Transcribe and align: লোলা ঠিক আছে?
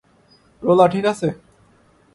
লোলা 0.63 0.85
ঠিক 0.93 1.05
আছে? 1.11 1.27